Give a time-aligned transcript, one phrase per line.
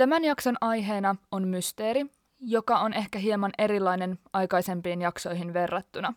[0.00, 2.06] Tämän jakson aiheena on mysteeri,
[2.38, 6.14] joka on ehkä hieman erilainen aikaisempiin jaksoihin verrattuna.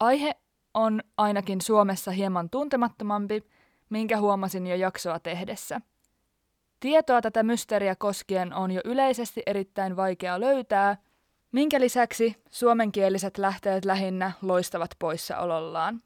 [0.00, 0.36] Aihe
[0.74, 3.44] on ainakin Suomessa hieman tuntemattomampi,
[3.90, 5.80] minkä huomasin jo jaksoa tehdessä.
[6.80, 10.96] Tietoa tätä mysteeriä koskien on jo yleisesti erittäin vaikea löytää,
[11.52, 16.02] minkä lisäksi suomenkieliset lähteet lähinnä loistavat poissaolollaan.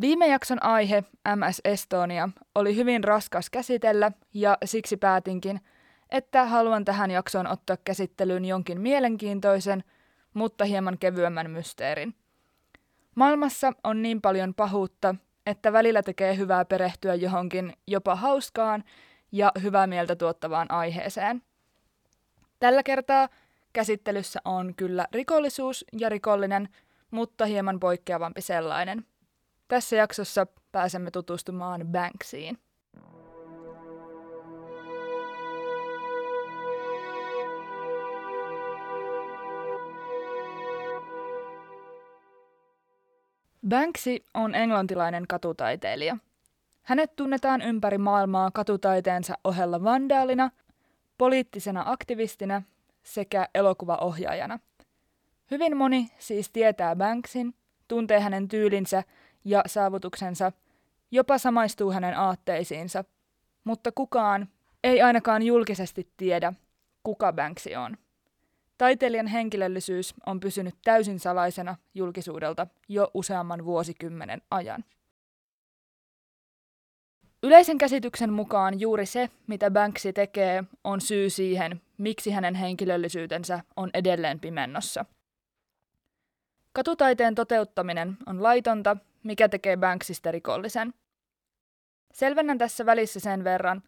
[0.00, 1.04] Viime jakson aihe,
[1.36, 5.60] MS Estonia, oli hyvin raskas käsitellä ja siksi päätinkin,
[6.12, 9.84] että haluan tähän jaksoon ottaa käsittelyyn jonkin mielenkiintoisen,
[10.34, 12.14] mutta hieman kevyemmän mysteerin.
[13.14, 15.14] Maailmassa on niin paljon pahuutta,
[15.46, 18.84] että välillä tekee hyvää perehtyä johonkin jopa hauskaan
[19.32, 21.42] ja hyvää mieltä tuottavaan aiheeseen.
[22.60, 23.28] Tällä kertaa
[23.72, 26.68] käsittelyssä on kyllä rikollisuus ja rikollinen,
[27.10, 29.06] mutta hieman poikkeavampi sellainen.
[29.68, 32.58] Tässä jaksossa pääsemme tutustumaan Banksiin.
[43.68, 46.16] Banksy on englantilainen katutaiteilija.
[46.82, 50.50] Hänet tunnetaan ympäri maailmaa katutaiteensa ohella vandaalina,
[51.18, 52.62] poliittisena aktivistina
[53.02, 54.58] sekä elokuvaohjaajana.
[55.50, 57.54] Hyvin moni siis tietää Banksin,
[57.88, 59.02] tuntee hänen tyylinsä
[59.44, 60.52] ja saavutuksensa,
[61.10, 63.04] jopa samaistuu hänen aatteisiinsa,
[63.64, 64.48] mutta kukaan
[64.84, 66.52] ei ainakaan julkisesti tiedä,
[67.02, 67.96] kuka Banksy on.
[68.82, 74.84] Taiteilijan henkilöllisyys on pysynyt täysin salaisena julkisuudelta jo useamman vuosikymmenen ajan.
[77.42, 83.90] Yleisen käsityksen mukaan juuri se, mitä Banksy tekee, on syy siihen, miksi hänen henkilöllisyytensä on
[83.94, 85.04] edelleen pimennossa.
[86.72, 90.94] Katutaiteen toteuttaminen on laitonta, mikä tekee Banksista rikollisen.
[92.12, 93.82] Selvennän tässä välissä sen verran,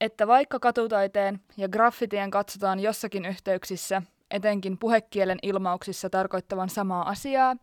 [0.00, 7.56] että vaikka katutaiteen ja graffitien katsotaan jossakin yhteyksissä etenkin puhekielen ilmauksissa tarkoittavan samaa asiaa,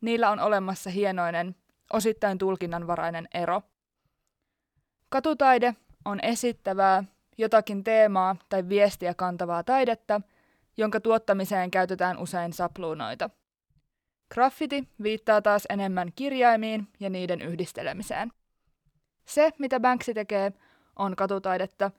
[0.00, 1.56] niillä on olemassa hienoinen,
[1.92, 3.62] osittain tulkinnanvarainen ero.
[5.08, 5.74] Katutaide
[6.04, 7.04] on esittävää,
[7.38, 10.20] jotakin teemaa tai viestiä kantavaa taidetta,
[10.76, 13.30] jonka tuottamiseen käytetään usein sapluunoita.
[14.34, 18.32] Graffiti viittaa taas enemmän kirjaimiin ja niiden yhdistelemiseen.
[19.24, 20.52] Se, mitä Banksy tekee,
[20.96, 21.90] on katutaidetta,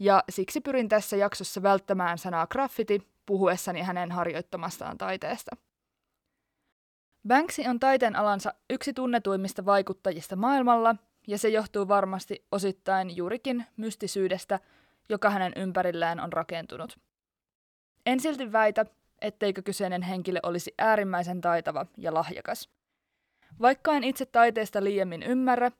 [0.00, 5.56] ja siksi pyrin tässä jaksossa välttämään sanaa graffiti puhuessani hänen harjoittamastaan taiteesta.
[7.28, 10.96] Banksy on taiteen alansa yksi tunnetuimmista vaikuttajista maailmalla,
[11.26, 14.60] ja se johtuu varmasti osittain juurikin mystisyydestä,
[15.08, 16.98] joka hänen ympärillään on rakentunut.
[18.06, 18.86] En silti väitä,
[19.20, 22.68] etteikö kyseinen henkilö olisi äärimmäisen taitava ja lahjakas.
[23.60, 25.70] Vaikka en itse taiteesta liiemmin ymmärrä,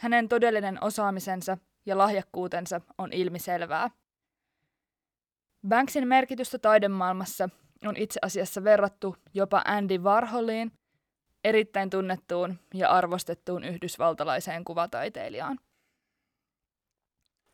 [0.00, 3.90] hänen todellinen osaamisensa ja lahjakkuutensa on ilmiselvää–
[5.68, 7.48] Banksin merkitystä taidemaailmassa
[7.86, 10.72] on itse asiassa verrattu jopa Andy Warholiin,
[11.44, 15.58] erittäin tunnettuun ja arvostettuun yhdysvaltalaiseen kuvataiteilijaan.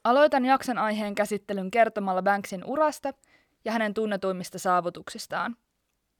[0.05, 3.15] Aloitan jakson aiheen käsittelyn kertomalla Banksin urasta
[3.65, 5.57] ja hänen tunnetuimmista saavutuksistaan.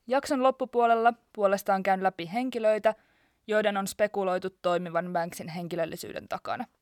[0.07, 2.95] Jakson loppupuolella puolestaan käyn läpi henkilöitä,
[3.47, 6.65] joiden on spekuloitu toimivan Banksin henkilöllisyyden takana–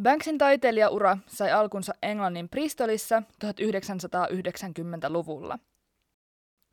[0.00, 5.58] Banksin taiteilijaura sai alkunsa Englannin Bristolissa 1990-luvulla.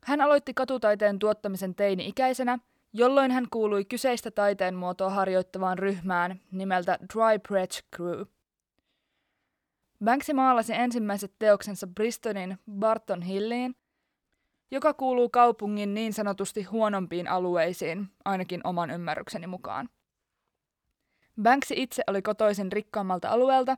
[0.04, 2.58] Hän aloitti katutaiteen tuottamisen teini-ikäisenä,
[2.92, 8.22] jolloin hän kuului kyseistä taiteen muotoa harjoittavaan ryhmään nimeltä Dry Bridge Crew.
[10.04, 13.74] Banksy maalasi ensimmäiset teoksensa Bristolin Barton Hilliin,
[14.70, 19.88] joka kuuluu kaupungin niin sanotusti huonompiin alueisiin, ainakin oman ymmärrykseni mukaan.
[21.42, 23.76] Banksy itse oli kotoisin rikkaammalta alueelta,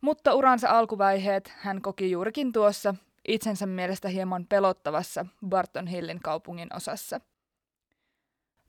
[0.00, 2.94] mutta uransa alkuvaiheet hän koki juurikin tuossa
[3.28, 7.20] itsensä mielestä hieman pelottavassa Barton Hillin kaupungin osassa.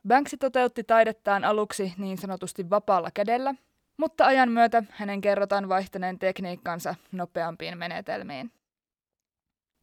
[0.08, 3.56] Banksy toteutti taidettaan aluksi niin sanotusti vapaalla kädellä,
[3.98, 8.52] mutta ajan myötä hänen kerrotaan vaihtaneen tekniikkansa nopeampiin menetelmiin.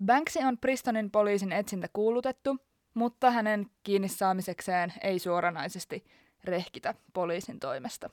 [0.05, 2.56] Banksy on Pristonin poliisin etsintä kuulutettu,
[2.94, 6.05] mutta hänen kiinni saamisekseen ei suoranaisesti
[6.44, 8.11] rehkitä poliisin toimesta.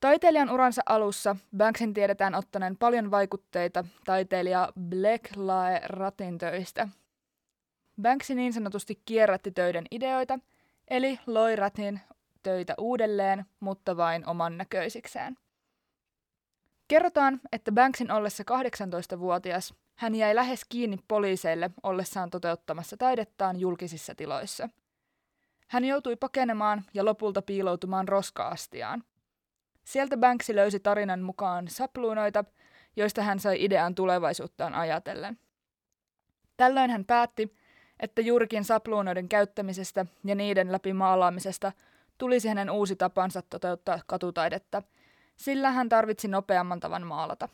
[0.00, 6.88] Taiteilijan uransa alussa Banksin tiedetään ottaneen paljon vaikutteita taiteilija Black Lae Ratin töistä.
[8.02, 10.38] Banksy niin sanotusti kierrätti töiden ideoita,
[10.88, 12.00] eli loi Ratin
[12.42, 15.36] töitä uudelleen, mutta vain oman näköisikseen.
[16.88, 24.68] Kerrotaan, että Banksin ollessa 18-vuotias hän jäi lähes kiinni poliiseille ollessaan toteuttamassa taidettaan julkisissa tiloissa.
[25.68, 29.04] Hän joutui pakenemaan ja lopulta piiloutumaan roskaastiaan.
[29.84, 32.44] Sieltä Banksy löysi tarinan mukaan sapluunoita,
[32.96, 35.38] joista hän sai idean tulevaisuuttaan ajatellen.
[36.56, 37.56] Tällöin hän päätti,
[38.00, 41.72] että juurikin sapluunoiden käyttämisestä ja niiden läpi maalaamisesta
[42.18, 44.82] tulisi hänen uusi tapansa toteuttaa katutaidetta,
[45.36, 47.48] sillä hän tarvitsi nopeamman tavan maalata.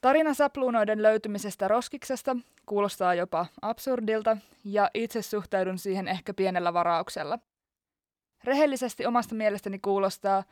[0.00, 2.36] Tarina sapluunoiden löytymisestä roskiksesta
[2.66, 7.38] kuulostaa jopa absurdilta, ja itse suhtaudun siihen ehkä pienellä varauksella.
[8.44, 10.44] Rehellisesti omasta mielestäni kuulostaa,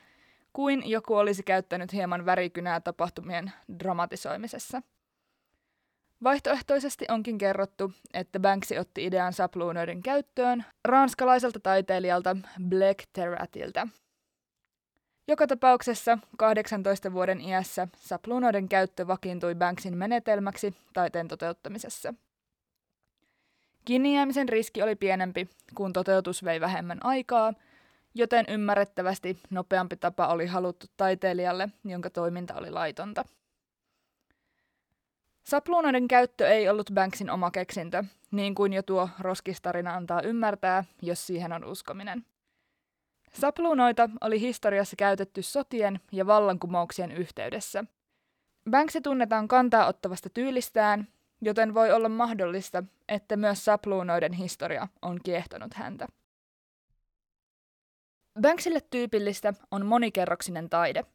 [0.52, 4.82] kuin joku olisi käyttänyt hieman värikynää tapahtumien dramatisoimisessa.
[6.22, 12.36] Vaihtoehtoisesti onkin kerrottu, että Banksy otti idean sapluunoiden käyttöön ranskalaiselta taiteilijalta
[12.68, 13.88] Black Terratilta.
[15.28, 22.14] Joka tapauksessa 18 vuoden iässä sapluunoiden käyttö vakiintui Banksin menetelmäksi taiteen toteuttamisessa.
[23.84, 27.52] Kiinnijäämisen riski oli pienempi, kun toteutus vei vähemmän aikaa,
[28.14, 33.24] joten ymmärrettävästi nopeampi tapa oli haluttu taiteilijalle, jonka toiminta oli laitonta.
[35.44, 41.26] Sapluunoiden käyttö ei ollut Banksin oma keksintö, niin kuin jo tuo roskistarina antaa ymmärtää, jos
[41.26, 42.24] siihen on uskominen.
[43.32, 47.84] Sapluunoita oli historiassa käytetty sotien ja vallankumouksien yhteydessä.
[48.70, 51.08] Banksy tunnetaan kantaa ottavasta tyylistään,
[51.40, 56.06] joten voi olla mahdollista, että myös sapluunoiden historia on kiehtonut häntä.
[58.40, 61.04] Banksille tyypillistä on monikerroksinen taide–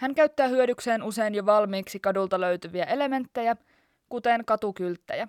[0.00, 3.56] hän käyttää hyödykseen usein jo valmiiksi kadulta löytyviä elementtejä,
[4.08, 5.28] kuten katukylttejä.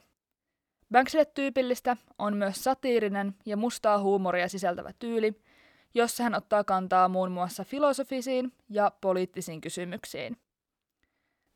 [0.91, 5.41] Banksille tyypillistä on myös satiirinen ja mustaa huumoria sisältävä tyyli,
[5.93, 10.37] jossa hän ottaa kantaa muun muassa filosofisiin ja poliittisiin kysymyksiin.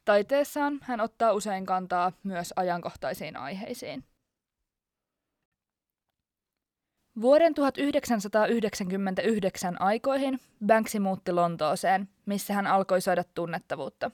[0.06, 4.04] Taiteessaan hän ottaa usein kantaa myös ajankohtaisiin aiheisiin.
[7.22, 14.12] Vuoden 1999 aikoihin Banksy muutti Lontooseen, missä hän alkoi saada tunnettavuutta.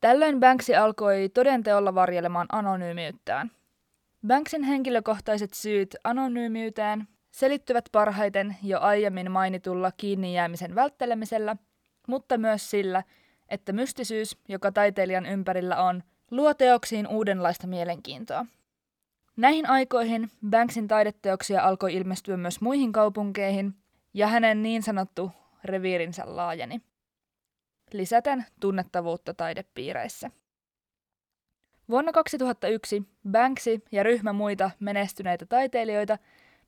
[0.00, 3.50] Tällöin Banksy alkoi todenteolla varjelemaan anonyymiyttään.
[4.26, 11.56] Banksin henkilökohtaiset syyt anonyymiyteen selittyvät parhaiten jo aiemmin mainitulla kiinni jäämisen välttelemisellä,
[12.08, 13.02] mutta myös sillä,
[13.48, 18.46] että mystisyys, joka taiteilijan ympärillä on, luo teoksiin uudenlaista mielenkiintoa.
[19.36, 23.74] Näihin aikoihin Banksin taideteoksia alkoi ilmestyä myös muihin kaupunkeihin,
[24.14, 25.30] ja hänen niin sanottu
[25.64, 26.80] reviirinsä laajeni,
[27.92, 30.30] lisäten tunnettavuutta taidepiireissä.
[31.88, 36.18] Vuonna 2001 Banksy ja ryhmä muita menestyneitä taiteilijoita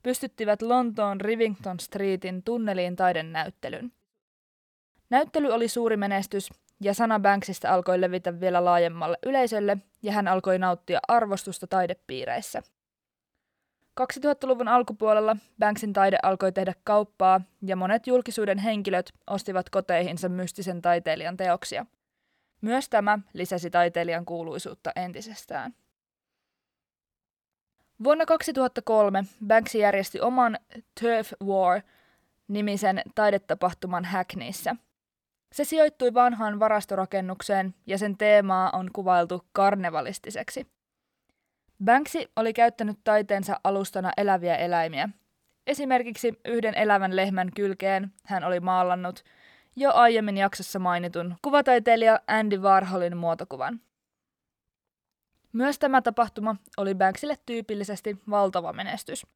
[0.02, 3.92] pystyttivät Lontoon Rivington Streetin tunneliin taidennäyttelyn.
[5.10, 10.58] Näyttely oli suuri menestys ja sana Banksista alkoi levitä vielä laajemmalle yleisölle ja hän alkoi
[10.58, 12.62] nauttia arvostusta taidepiireissä.
[14.00, 21.36] 2000-luvun alkupuolella Banksin taide alkoi tehdä kauppaa ja monet julkisuuden henkilöt ostivat koteihinsa mystisen taiteilijan
[21.36, 21.86] teoksia.
[22.60, 25.74] Myös tämä lisäsi taiteilijan kuuluisuutta entisestään.
[28.04, 30.58] Vuonna 2003 Banksy järjesti oman
[31.00, 34.76] Turf War-nimisen taidetapahtuman Hackneyssä–
[35.52, 40.66] se sijoittui vanhaan varastorakennukseen ja sen teemaa on kuvailtu karnevalistiseksi.
[41.84, 45.08] Banksy oli käyttänyt taiteensa alustana eläviä eläimiä.
[45.66, 49.24] Esimerkiksi yhden elävän lehmän kylkeen hän oli maalannut
[49.76, 53.80] jo aiemmin jaksossa mainitun kuvataiteilija Andy Warholin muotokuvan.
[55.52, 59.26] Myös tämä tapahtuma oli Banksille tyypillisesti valtava menestys.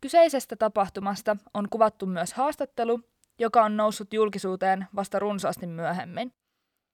[0.00, 3.00] Kyseisestä tapahtumasta on kuvattu myös haastattelu,
[3.38, 6.32] joka on noussut julkisuuteen vasta runsaasti myöhemmin.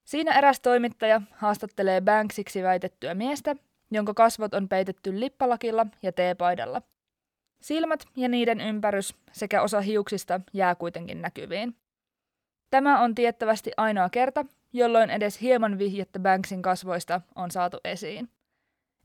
[0.04, 3.56] Siinä eräs toimittaja haastattelee Banksiksi väitettyä miestä,
[3.90, 6.82] jonka kasvot on peitetty lippalakilla ja teepaidalla.
[7.60, 11.76] Silmät ja niiden ympärys sekä osa hiuksista jää kuitenkin näkyviin.
[12.70, 18.28] Tämä on tiettävästi ainoa kerta, jolloin edes hieman vihjettä Banksin kasvoista on saatu esiin.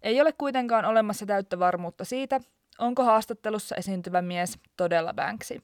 [0.02, 2.40] Ei ole kuitenkaan olemassa täyttä varmuutta siitä,
[2.80, 5.62] onko haastattelussa esiintyvä mies todella Banksy.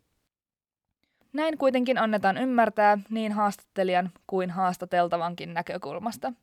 [1.35, 6.33] Näin kuitenkin annetaan ymmärtää niin haastattelijan kuin haastateltavankin näkökulmasta.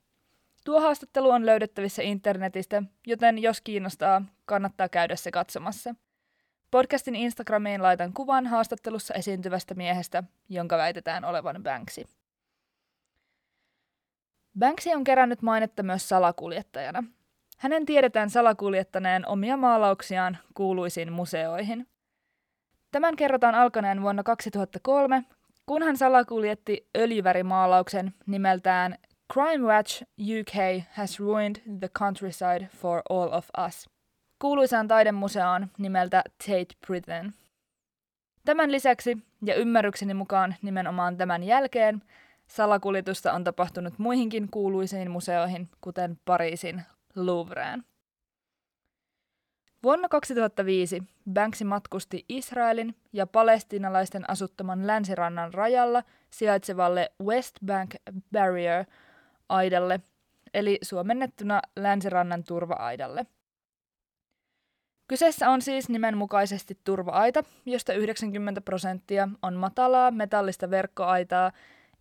[0.64, 5.94] Tuo haastattelu on löydettävissä internetistä, joten jos kiinnostaa, kannattaa käydä se katsomassa.
[6.70, 12.04] Podcastin Instagramiin laitan kuvan haastattelussa esiintyvästä miehestä, jonka väitetään olevan Banksy.
[14.58, 17.04] Banksy on kerännyt mainetta myös salakuljettajana.
[17.58, 21.91] Hänen tiedetään salakuljettaneen omia maalauksiaan kuuluisiin museoihin.
[22.92, 25.24] Tämän kerrotaan alkaneen vuonna 2003,
[25.66, 28.98] kun hän salakuljetti öljyvärimaalauksen nimeltään
[29.32, 33.92] Crime Watch UK has ruined the countryside for all of us
[34.42, 37.34] kuuluisaan taidemuseoon nimeltä Tate Britain.
[38.44, 42.02] Tämän lisäksi, ja ymmärrykseni mukaan nimenomaan tämän jälkeen,
[42.46, 46.82] salakuljetusta on tapahtunut muihinkin kuuluisiin museoihin, kuten Pariisin
[47.16, 47.84] Louvreen.
[49.84, 57.94] Vuonna 2005 Banksy matkusti Israelin ja palestiinalaisten asuttaman länsirannan rajalla sijaitsevalle West Bank
[58.32, 58.84] Barrier
[59.48, 60.00] aidalle,
[60.54, 63.26] eli suomennettuna länsirannan turva-aidalle.
[65.08, 71.52] Kyseessä on siis nimenmukaisesti turva-aita, josta 90 prosenttia on matalaa metallista verkkoaitaa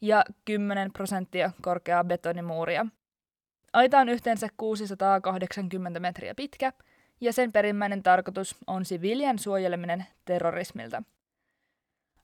[0.01, 2.85] ja 10 prosenttia korkeaa betonimuuria.
[3.73, 6.73] Aita on yhteensä 680 metriä pitkä–
[7.21, 11.03] ja sen perimmäinen tarkoitus on siviilien suojeleminen terrorismilta.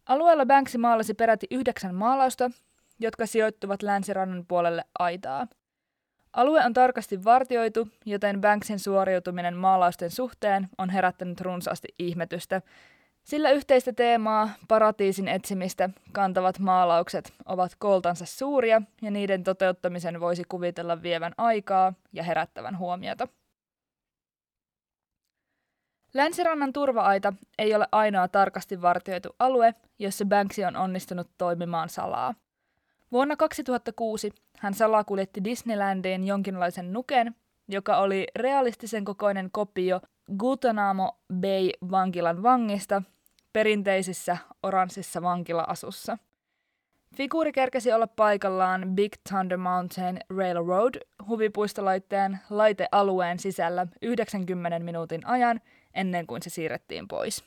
[0.06, 2.52] Alueella Banksy maalasi peräti yhdeksän maalausta,
[3.00, 5.48] jotka sijoittuvat länsirannan puolelle aitaa.
[6.34, 12.62] Alue on tarkasti vartioitu, joten Banksin suoriutuminen maalausten suhteen on herättänyt runsaasti ihmetystä,
[13.24, 21.02] sillä yhteistä teemaa, paratiisin etsimistä, kantavat maalaukset ovat koltansa suuria ja niiden toteuttamisen voisi kuvitella
[21.02, 23.28] vievän aikaa ja herättävän huomiota.
[26.14, 32.34] Länsirannan turvaaita ei ole ainoa tarkasti vartioitu alue, jossa Banksy on onnistunut toimimaan salaa.
[33.12, 37.36] Vuonna 2006 hän salakuljetti Disneylandiin jonkinlaisen nuken,
[37.68, 40.02] joka oli realistisen kokoinen kopio
[40.38, 43.02] Guantanamo Bay vankilan vangista
[43.54, 46.18] perinteisissä oranssissa vankila-asussa.
[47.16, 50.96] Figuuri kerkesi olla paikallaan Big Thunder Mountain Railroad
[51.28, 55.62] huvipuistolaitteen laitealueen sisällä 90 minuutin ajan–
[55.98, 57.44] ennen kuin se siirrettiin pois.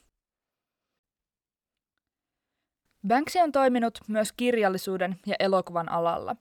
[3.06, 6.36] Banksy on toiminut myös kirjallisuuden ja elokuvan alalla.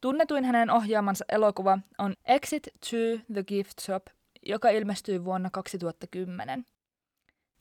[0.00, 2.96] Tunnetuin hänen ohjaamansa elokuva on Exit to
[3.32, 4.06] the Gift Shop,
[4.42, 6.64] joka ilmestyi vuonna 2010.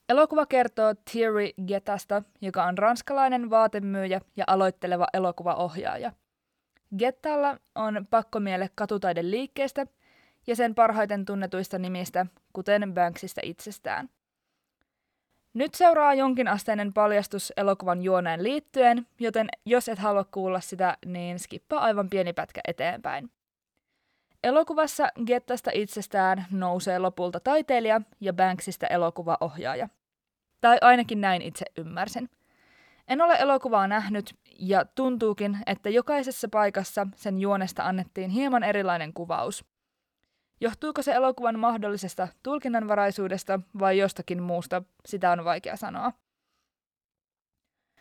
[0.09, 6.11] Elokuva kertoo Thierry Getasta, joka on ranskalainen vaatemyyjä ja aloitteleva elokuvaohjaaja.
[6.97, 9.87] Gettalla on pakkomiele katutaiden liikkeestä
[10.47, 14.09] ja sen parhaiten tunnetuista nimistä, kuten Banksista itsestään.
[15.53, 21.79] Nyt seuraa jonkinasteinen paljastus elokuvan juoneen liittyen, joten jos et halua kuulla sitä, niin skippaa
[21.79, 23.29] aivan pieni pätkä eteenpäin.
[24.43, 29.89] Elokuvassa Gettasta itsestään nousee lopulta taiteilija ja Banksista elokuvaohjaaja.
[30.61, 32.29] Tai ainakin näin itse ymmärsin.
[33.07, 39.65] En ole elokuvaa nähnyt ja tuntuukin, että jokaisessa paikassa sen juonesta annettiin hieman erilainen kuvaus.
[40.61, 46.11] Johtuuko se elokuvan mahdollisesta tulkinnanvaraisuudesta vai jostakin muusta, sitä on vaikea sanoa.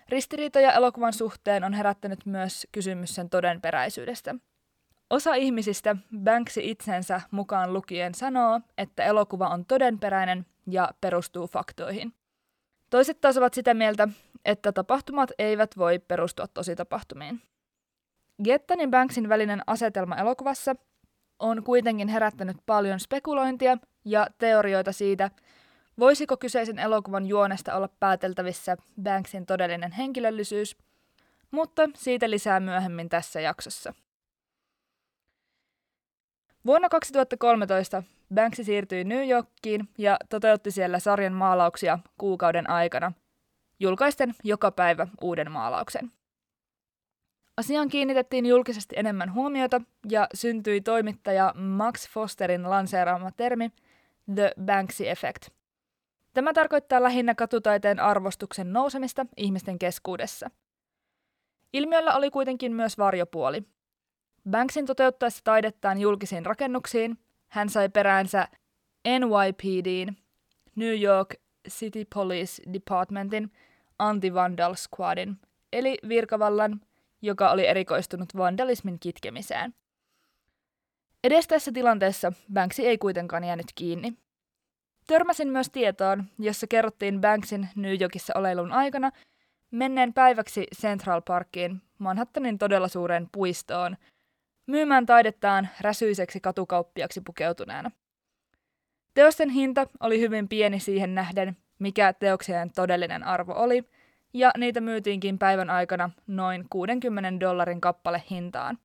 [0.08, 4.34] Ristiriitoja elokuvan suhteen on herättänyt myös kysymys sen todenperäisyydestä.
[5.10, 12.14] Osa ihmisistä, Banksy itsensä mukaan lukien, sanoo, että elokuva on todenperäinen ja perustuu faktoihin.
[12.90, 14.08] Toiset taas ovat sitä mieltä,
[14.44, 17.42] että tapahtumat eivät voi perustua tositapahtumiin.
[18.44, 20.76] Gettan ja Banksin välinen asetelma elokuvassa
[21.38, 25.30] on kuitenkin herättänyt paljon spekulointia ja teorioita siitä,
[25.98, 30.76] voisiko kyseisen elokuvan juonesta olla pääteltävissä Banksin todellinen henkilöllisyys,
[31.50, 33.94] mutta siitä lisää myöhemmin tässä jaksossa.
[36.66, 38.02] Vuonna 2013
[38.34, 43.12] Banksy siirtyi New Yorkiin ja toteutti siellä sarjan maalauksia kuukauden aikana,
[43.80, 46.12] julkaisten joka päivä uuden maalauksen.
[47.56, 53.70] Asiaan kiinnitettiin julkisesti enemmän huomiota ja syntyi toimittaja Max Fosterin lanseeraama termi
[54.34, 55.48] The Banksy Effect.
[56.32, 60.50] Tämä tarkoittaa lähinnä katutaiteen arvostuksen nousemista ihmisten keskuudessa.
[61.72, 63.62] Ilmiöllä oli kuitenkin myös varjopuoli.
[64.50, 67.18] Banksin toteuttaessa taidettaan julkisiin rakennuksiin,
[67.48, 68.48] hän sai peräänsä
[69.08, 70.16] NYPDin,
[70.76, 71.34] New York
[71.68, 73.52] City Police Departmentin
[73.98, 75.36] Anti-Vandal Squadin,
[75.72, 76.80] eli virkavallan
[77.24, 79.74] joka oli erikoistunut vandalismin kitkemiseen.
[81.24, 84.12] Edes tässä tilanteessa Banksy ei kuitenkaan jäänyt kiinni.
[85.06, 89.10] Törmäsin myös tietoon, jossa kerrottiin Banksin New Yorkissa oleilun aikana
[89.70, 93.96] menneen päiväksi Central Parkiin, Manhattanin todella suureen puistoon,
[94.66, 97.90] myymään taidettaan räsyiseksi katukauppiaksi pukeutuneena.
[99.14, 103.84] Teosten hinta oli hyvin pieni siihen nähden, mikä teoksien todellinen arvo oli,
[104.34, 108.78] ja niitä myytiinkin päivän aikana noin 60 dollarin kappale hintaan.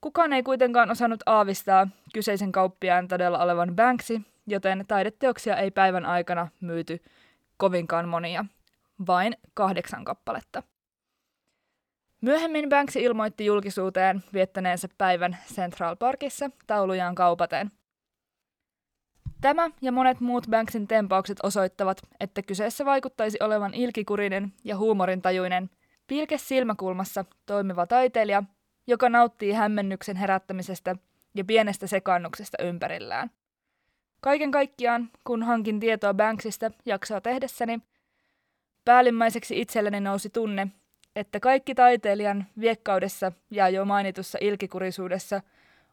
[0.00, 6.48] Kukaan ei kuitenkaan osannut aavistaa kyseisen kauppiaan todella olevan Banksy, joten taideteoksia ei päivän aikana
[6.60, 7.02] myyty
[7.56, 8.44] kovinkaan monia,
[9.06, 10.62] vain kahdeksan kappaletta.
[12.20, 17.70] Myöhemmin Banksy ilmoitti julkisuuteen viettäneensä päivän Central Parkissa taulujaan kaupaten.
[19.46, 25.70] Tämä ja monet muut Banksin tempaukset osoittavat, että kyseessä vaikuttaisi olevan ilkikurinen ja huumorintajuinen,
[26.06, 28.42] pilke silmäkulmassa toimiva taiteilija,
[28.86, 30.96] joka nauttii hämmennyksen herättämisestä
[31.34, 33.30] ja pienestä sekaannuksesta ympärillään.
[34.20, 37.78] Kaiken kaikkiaan, kun hankin tietoa Banksista jaksoa tehdessäni,
[38.84, 40.68] päällimmäiseksi itselleni nousi tunne,
[41.16, 45.40] että kaikki taiteilijan viekkaudessa ja jo mainitussa ilkikurisuudessa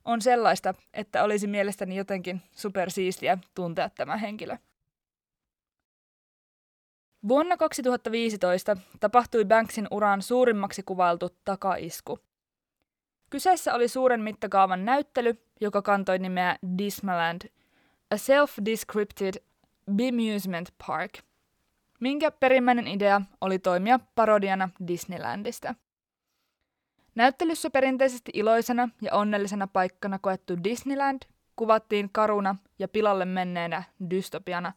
[0.06, 4.58] on sellaista, että olisi mielestäni jotenkin supersiistiä tuntea tämä henkilö.
[7.28, 12.20] Vuonna 2015 tapahtui Banksin uran suurimmaksi kuvailtu takaisku.
[13.30, 17.42] Kyseessä oli suuren mittakaavan näyttely, joka kantoi nimeä Dismaland,
[18.12, 19.44] a self-descripted
[19.96, 21.12] bemusement park–
[22.04, 25.76] minkä perimmäinen idea oli toimia parodiana Disneylandista.
[27.15, 31.22] Näyttelyssä perinteisesti iloisena ja onnellisena paikkana koettu Disneyland
[31.55, 34.74] kuvattiin karuna ja pilalle menneenä dystopiana,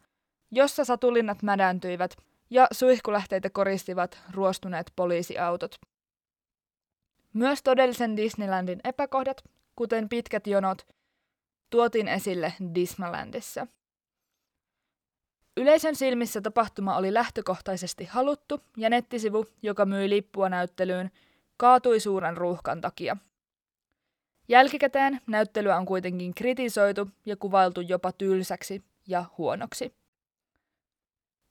[0.51, 2.17] jossa satulinnat mädäntyivät
[2.51, 5.77] ja suihkulähteitä koristivat ruostuneet poliisiautot.
[7.33, 9.45] Myös todellisen Disneylandin epäkohdat,
[9.77, 10.87] kuten pitkät jonot,
[11.71, 13.67] tuotiin esille Disneylandissa–
[15.57, 21.11] Yleisön silmissä tapahtuma oli lähtökohtaisesti haluttu ja nettisivu, joka myi lippua näyttelyyn,
[21.57, 23.17] kaatui suuren ruuhkan takia.
[24.49, 29.95] Jälkikäteen näyttelyä on kuitenkin kritisoitu ja kuvailtu jopa tylsäksi ja huonoksi.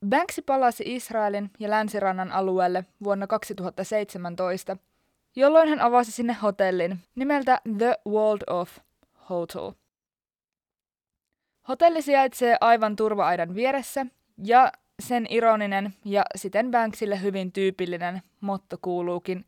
[0.08, 4.76] Banksy palasi Israelin ja länsirannan alueelle vuonna 2017,
[5.36, 8.78] jolloin hän avasi sinne hotellin nimeltä The World of
[9.30, 9.72] Hotel–
[11.68, 14.06] Hotelli sijaitsee aivan turvaaidan vieressä
[14.44, 19.44] ja sen ironinen ja siten Banksille hyvin tyypillinen motto kuuluukin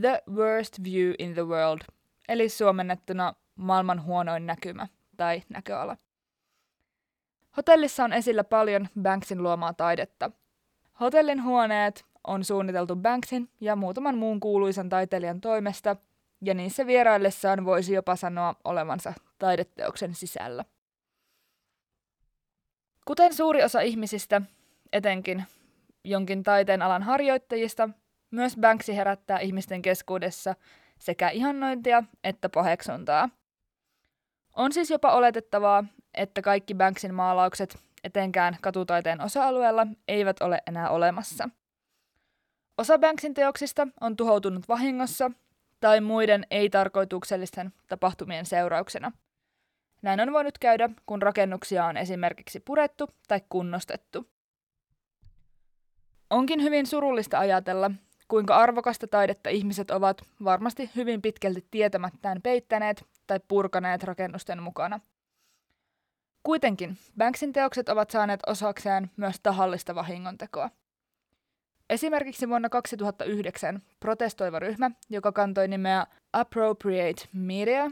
[0.00, 1.80] The worst view in the world,
[2.28, 5.96] eli suomennettuna maailman huonoin näkymä tai näköala.
[7.56, 10.30] Hotellissa on esillä paljon Banksin luomaa taidetta.
[11.00, 15.96] Hotellin huoneet on suunniteltu Banksin ja muutaman muun kuuluisan taiteilijan toimesta,
[16.42, 20.64] ja niissä vieraillessaan voisi jopa sanoa olevansa taideteoksen sisällä.
[23.04, 24.42] Kuten suuri osa ihmisistä,
[24.92, 25.44] etenkin
[26.04, 27.88] jonkin taiteen alan harjoittajista,
[28.30, 30.54] myös Banksy herättää ihmisten keskuudessa
[30.98, 33.28] sekä ihannointia että paheksuntaa.
[34.54, 35.84] On siis jopa oletettavaa,
[36.14, 41.48] että kaikki Banksyn maalaukset, etenkään katutaiteen osa-alueella, eivät ole enää olemassa.
[42.78, 45.30] Osa Banksyn teoksista on tuhoutunut vahingossa
[45.80, 49.12] tai muiden ei-tarkoituksellisten tapahtumien seurauksena–
[50.02, 54.30] näin on voinut käydä, kun rakennuksia on esimerkiksi purettu tai kunnostettu.
[56.30, 57.90] Onkin hyvin surullista ajatella,
[58.28, 65.00] kuinka arvokasta taidetta ihmiset ovat varmasti hyvin pitkälti tietämättään peittäneet tai purkaneet rakennusten mukana.
[66.42, 70.70] Kuitenkin Banksin teokset ovat saaneet osakseen myös tahallista vahingontekoa.
[71.90, 77.90] Esimerkiksi vuonna 2009 protestoiva ryhmä, joka kantoi nimeä Appropriate Media,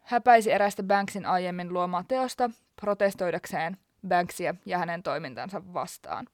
[0.00, 3.76] häpäisi erästä Banksin aiemmin luomaa teosta protestoidakseen
[4.08, 6.26] Banksia ja hänen toimintansa vastaan.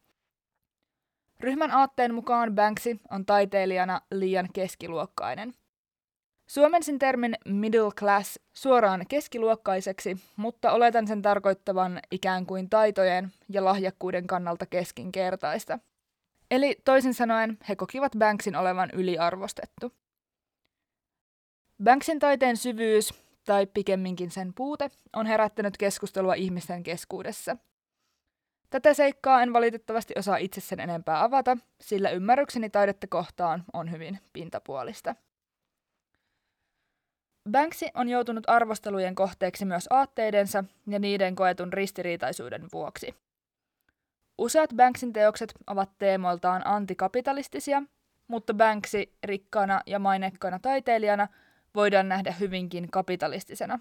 [1.40, 5.54] Ryhmän aatteen mukaan Banksy on taiteilijana liian keskiluokkainen.
[6.46, 14.26] Suomensin termin middle class suoraan keskiluokkaiseksi, mutta oletan sen tarkoittavan ikään kuin taitojen ja lahjakkuuden
[14.26, 15.78] kannalta keskinkertaista.
[16.50, 19.92] Eli toisin sanoen he kokivat Banksin olevan yliarvostettu.
[21.84, 27.56] Banksin taiteen syvyys tai pikemminkin sen puute, on herättänyt keskustelua ihmisten keskuudessa.
[28.70, 34.18] Tätä seikkaa en valitettavasti osaa itse sen enempää avata, sillä ymmärrykseni taidetta kohtaan on hyvin
[34.32, 35.14] pintapuolista.
[37.50, 43.14] Banksy on joutunut arvostelujen kohteeksi myös aatteidensa ja niiden koetun ristiriitaisuuden vuoksi.
[44.38, 47.82] Useat Banksin teokset ovat teemoiltaan antikapitalistisia,
[48.28, 51.28] mutta Banksy rikkaana ja mainekkaana taiteilijana–
[51.76, 53.78] voidaan nähdä hyvinkin kapitalistisena.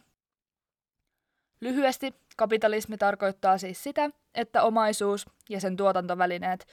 [1.62, 6.68] Lyhyesti kapitalismi tarkoittaa siis sitä, että omaisuus ja sen tuotantovälineet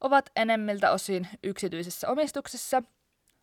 [0.00, 2.82] ovat enemmiltä osin yksityisessä omistuksessa.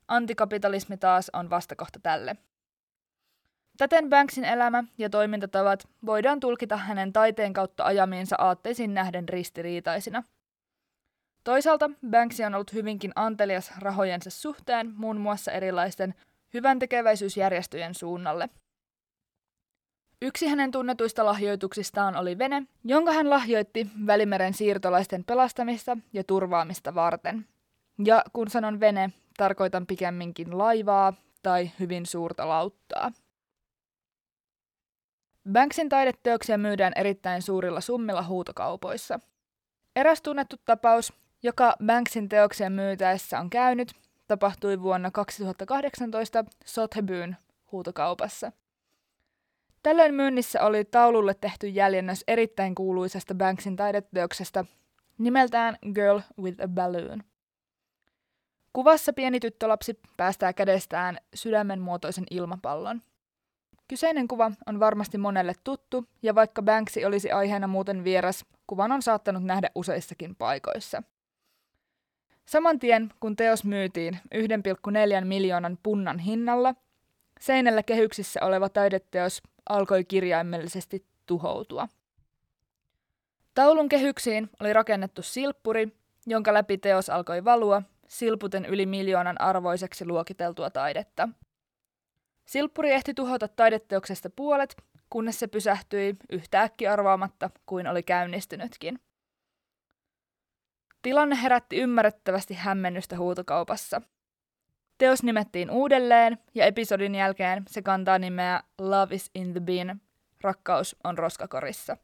[0.07, 2.35] Antikapitalismi taas on vastakohta tälle.
[3.77, 10.23] Täten Banksin elämä ja toimintatavat voidaan tulkita hänen taiteen kautta ajamiinsa aatteisiin nähden ristiriitaisina.
[11.43, 16.13] Toisaalta Banksy on ollut hyvinkin antelias rahojensa suhteen muun muassa erilaisten
[16.53, 18.49] hyvän tekeväisyysjärjestöjen suunnalle.
[20.23, 27.47] Yksi hänen tunnetuista lahjoituksistaan oli vene, jonka hän lahjoitti Välimeren siirtolaisten pelastamista ja turvaamista varten.
[28.05, 33.11] Ja kun sanon vene, tarkoitan pikemminkin laivaa tai hyvin suurta lauttaa.
[35.51, 39.19] Banksin taideteoksia myydään erittäin suurilla summilla huutokaupoissa.
[39.95, 43.91] Eräs tunnettu tapaus, joka Banksin teoksen myytäessä on käynyt,
[44.27, 47.35] tapahtui vuonna 2018 Sotheby'n
[47.71, 48.51] huutokaupassa.
[49.83, 54.65] Tällöin myynnissä oli taululle tehty jäljennös erittäin kuuluisesta Banksin taideteoksesta
[55.17, 57.23] nimeltään Girl with a Balloon.
[58.73, 63.01] Kuvassa pieni tyttölapsi päästää kädestään sydämen muotoisen ilmapallon.
[63.87, 69.01] Kyseinen kuva on varmasti monelle tuttu, ja vaikka Banksy olisi aiheena muuten vieras, kuvan on
[69.01, 71.03] saattanut nähdä useissakin paikoissa.
[72.45, 76.75] Saman tien, kun teos myytiin 1,4 miljoonan punnan hinnalla,
[77.39, 81.87] seinällä kehyksissä oleva taideteos alkoi kirjaimellisesti tuhoutua.
[83.53, 85.97] Taulun kehyksiin oli rakennettu silppuri,
[86.27, 91.29] jonka läpi teos alkoi valua, silputen yli miljoonan arvoiseksi luokiteltua taidetta.
[92.45, 94.75] Silppuri ehti tuhota taideteoksesta puolet,
[95.09, 98.99] kunnes se pysähtyi yhtäkkiä arvaamatta kuin oli käynnistynytkin.
[101.01, 104.01] Tilanne herätti ymmärrettävästi hämmennystä huutokaupassa.
[105.01, 110.01] Teos nimettiin uudelleen ja episodin jälkeen se kantaa nimeä Love is in the bin,
[110.41, 111.97] rakkaus on roskakorissa.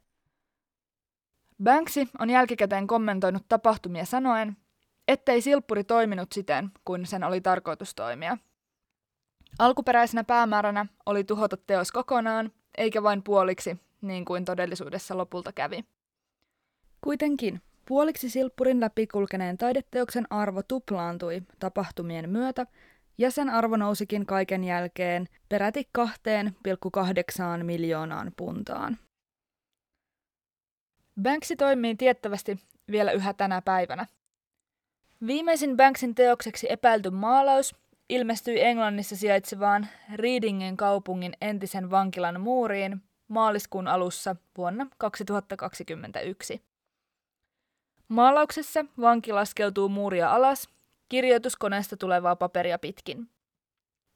[1.62, 4.56] Banksy on jälkikäteen kommentoinut tapahtumia sanoen,
[5.08, 8.38] ettei silppuri toiminut siten, kuin sen oli tarkoitus toimia.
[9.58, 15.84] Alkuperäisenä päämääränä oli tuhota teos kokonaan, eikä vain puoliksi, niin kuin todellisuudessa lopulta kävi.
[17.00, 22.66] Kuitenkin Puoliksi silppurin läpi kulkeneen taideteoksen arvo tuplaantui tapahtumien myötä,
[23.18, 28.98] ja sen arvo nousikin kaiken jälkeen peräti 2,8 miljoonaan puntaan.
[31.22, 32.58] Banksy toimii tiettävästi
[32.90, 34.06] vielä yhä tänä päivänä.
[35.26, 37.74] Viimeisin Banksin teokseksi epäilty maalaus
[38.08, 46.62] ilmestyi Englannissa sijaitsevaan Readingen kaupungin entisen vankilan muuriin maaliskuun alussa vuonna 2021.
[48.08, 50.68] Maalauksessa vanki laskeutuu muuria alas,
[51.08, 53.30] kirjoituskoneesta tulevaa paperia pitkin.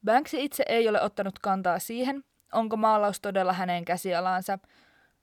[0.05, 4.59] Banksy itse ei ole ottanut kantaa siihen, onko maalaus todella hänen käsialansa,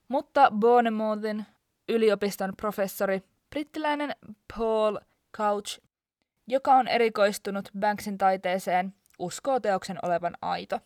[0.07, 1.45] mutta Bournemouthin
[1.89, 4.15] yliopiston professori, brittiläinen
[4.57, 4.97] Paul
[5.37, 5.79] Couch,
[6.47, 10.79] joka on erikoistunut Banksin taiteeseen, uskoo teoksen olevan aito.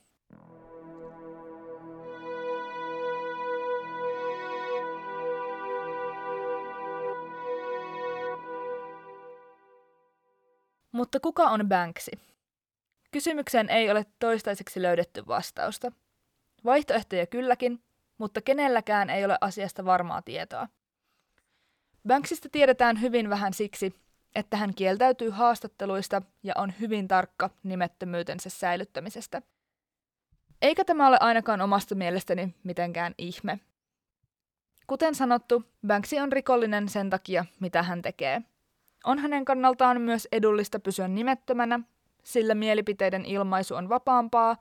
[10.96, 12.12] Mutta kuka on Banksy?
[13.12, 15.92] Kysymykseen ei ole toistaiseksi löydetty vastausta.
[16.66, 17.84] Vaihtoehtoja kylläkin,
[18.18, 20.68] mutta kenelläkään ei ole asiasta varmaa tietoa.
[22.08, 23.96] Banksista tiedetään hyvin vähän siksi,
[24.36, 29.42] että hän kieltäytyy haastatteluista ja on hyvin tarkka nimettömyytensä säilyttämisestä.
[30.62, 33.60] Eikä tämä ole ainakaan omasta mielestäni mitenkään ihme.
[34.88, 38.42] Kuten sanottu, Banksy on rikollinen sen takia, mitä hän tekee–
[39.06, 41.80] on hänen kannaltaan myös edullista pysyä nimettömänä,
[42.24, 44.58] sillä mielipiteiden ilmaisu on vapaampaa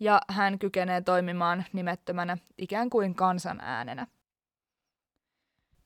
[0.00, 4.06] ja hän kykenee toimimaan nimettömänä ikään kuin kansan äänenä.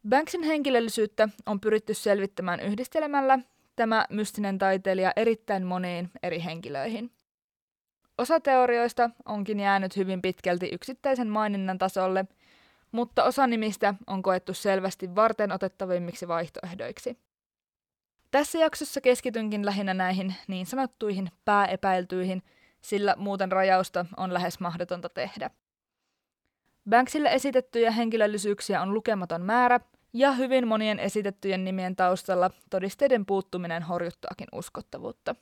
[0.09, 3.39] Banksin henkilöllisyyttä on pyritty selvittämään yhdistelemällä
[3.77, 7.11] tämä mystinen taiteilija erittäin moniin eri henkilöihin.
[8.19, 12.25] Osa teorioista onkin jäänyt hyvin pitkälti yksittäisen maininnan tasolle,
[12.93, 17.19] mutta osa nimistä on koettu selvästi varten otettavimmiksi vaihtoehdoiksi.
[18.31, 22.43] Tässä jaksossa keskitynkin lähinnä näihin niin sanottuihin pääepäiltyihin,
[22.81, 25.51] sillä muuten rajausta on lähes mahdotonta tehdä.
[26.91, 29.81] Banksille esitettyjä henkilöllisyyksiä on lukematon määrä,
[30.13, 35.35] ja hyvin monien esitettyjen nimien taustalla todisteiden puuttuminen horjuttaakin uskottavuutta.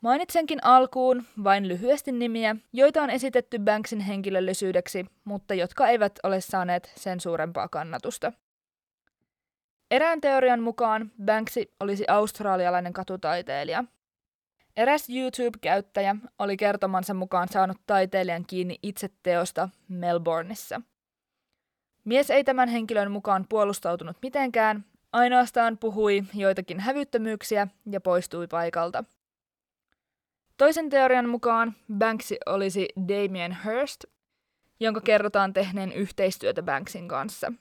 [0.00, 6.92] Mainitsenkin alkuun vain lyhyesti nimiä, joita on esitetty Banksin henkilöllisyydeksi, mutta jotka eivät ole saaneet
[6.96, 8.32] sen suurempaa kannatusta.
[9.94, 13.84] Erään teorian mukaan Banksy olisi australialainen katutaiteilija.
[14.76, 20.80] Eräs YouTube-käyttäjä oli kertomansa mukaan saanut taiteilijan kiinni itse teosta Melbourneissa.
[22.04, 29.04] Mies ei tämän henkilön mukaan puolustautunut mitenkään, ainoastaan puhui joitakin hävyttömyyksiä ja poistui paikalta.
[30.56, 34.04] Toisen teorian mukaan Banksy olisi Damien Hirst,
[34.80, 37.52] jonka kerrotaan tehneen yhteistyötä Banksin kanssa.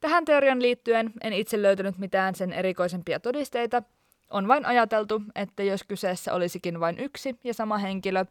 [0.00, 3.82] Tähän teorian liittyen en itse löytänyt mitään sen erikoisempia todisteita,
[4.30, 8.24] on vain ajateltu, että jos kyseessä olisikin vain yksi ja sama henkilö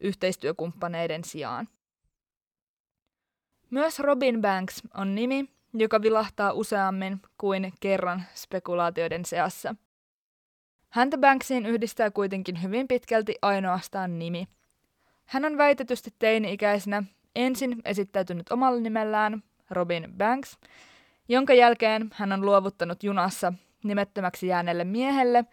[0.00, 1.68] yhteistyökumppaneiden sijaan.
[3.70, 9.74] Myös Robin Banks on nimi, joka vilahtaa useammin kuin kerran spekulaatioiden seassa.
[10.90, 14.48] Häntä Banksiin yhdistää kuitenkin hyvin pitkälti ainoastaan nimi.
[15.24, 17.02] Hän on väitetysti teini-ikäisenä
[17.36, 20.58] ensin esittäytynyt omalla nimellään Robin Banks,
[21.30, 23.52] jonka jälkeen hän on luovuttanut junassa
[23.84, 25.44] nimettömäksi jääneelle miehelle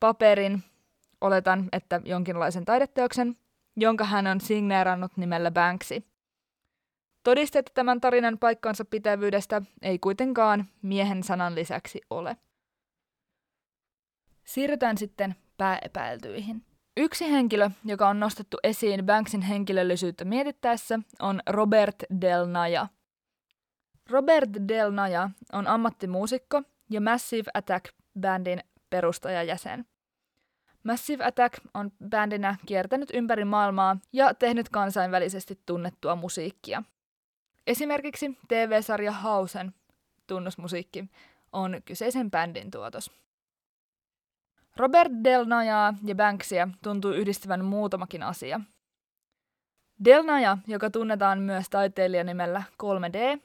[0.00, 0.62] paperin,
[1.20, 3.36] oletan, että jonkinlaisen taideteoksen,
[3.76, 6.02] jonka hän on signeerannut nimellä Banksy.
[7.22, 12.36] Todistetta tämän tarinan paikkansa pitävyydestä ei kuitenkaan miehen sanan lisäksi ole.
[14.44, 16.64] Siirrytään sitten pääepäiltyihin.
[16.96, 22.86] Yksi henkilö, joka on nostettu esiin Banksin henkilöllisyyttä mietittäessä, on Robert Del Naya.
[24.10, 28.60] Robert Del Naya on ammattimuusikko ja Massive Attack-bändin
[28.90, 29.86] perustajajäsen.
[30.84, 36.82] Massive Attack on bändinä kiertänyt ympäri maailmaa ja tehnyt kansainvälisesti tunnettua musiikkia.
[37.66, 39.74] Esimerkiksi TV-sarja Hausen
[40.26, 41.04] tunnusmusiikki
[41.52, 43.10] on kyseisen bändin tuotos.
[44.76, 48.60] Robert Del Najaa ja Banksia tuntuu yhdistävän muutamakin asia.
[50.04, 53.40] Del Naja, joka tunnetaan myös taiteilijanimellä 3D,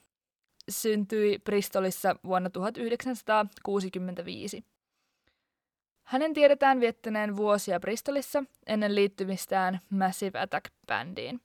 [0.70, 4.66] syntyi Bristolissa vuonna 1965.
[6.04, 11.40] Hänen tiedetään viettäneen vuosia Bristolissa ennen liittymistään Massive Attack-bändiin.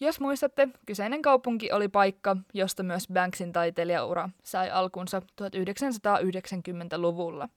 [0.00, 7.48] Jos muistatte, kyseinen kaupunki oli paikka, josta myös Banksin taiteilijaura sai alkunsa 1990-luvulla.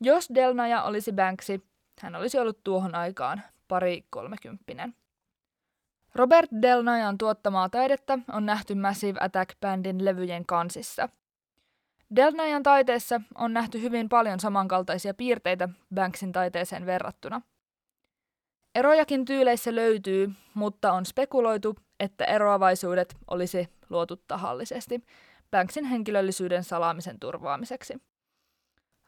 [0.00, 1.62] Jos Delnaja olisi Banksy,
[2.00, 4.94] hän olisi ollut tuohon aikaan pari kolmekymppinen.
[6.14, 11.08] Robert Delnajan tuottamaa taidetta on nähty Massive Attack-bändin levyjen kansissa.
[12.16, 17.42] Delnajan taiteessa on nähty hyvin paljon samankaltaisia piirteitä Banksin taiteeseen verrattuna.
[18.74, 25.04] Erojakin tyyleissä löytyy, mutta on spekuloitu, että eroavaisuudet olisi luotu tahallisesti
[25.50, 27.94] Banksin henkilöllisyyden salaamisen turvaamiseksi.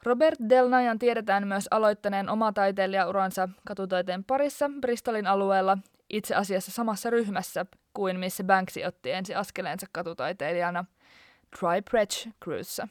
[0.02, 5.78] Robert Del Nayan tiedetään myös aloittaneen oma taiteilijauransa katutaiteen parissa Bristolin alueella
[6.12, 10.84] itse asiassa samassa ryhmässä kuin missä Banksy otti ensi askeleensa katutaiteilijana
[11.60, 12.88] Dry Bridge Cruisessa.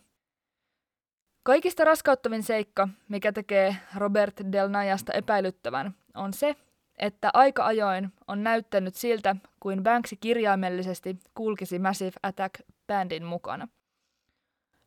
[1.44, 6.56] Kaikista raskauttavin seikka, mikä tekee Robert Del Nayasta epäilyttävän, on se,
[7.00, 13.68] että aika ajoin on näyttänyt siltä, kuin Banksy kirjaimellisesti kulkisi Massive Attack-bändin mukana–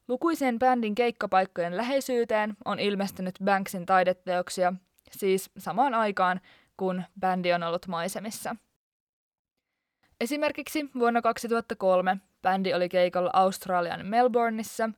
[0.09, 4.73] Lukuisien bändin keikkapaikkojen läheisyyteen on ilmestynyt Banksin taideteoksia,
[5.11, 6.41] siis samaan aikaan,
[6.77, 8.57] kun bändi on ollut maisemissa.
[10.21, 14.91] Esimerkiksi vuonna 2003 bändi oli keikalla Australian Melbourneissa,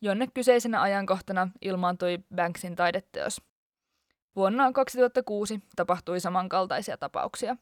[0.00, 3.40] jonne kyseisenä ajankohtana ilmaantui Banksin taideteos.
[4.36, 7.56] Vuonna 2006 tapahtui samankaltaisia tapauksia.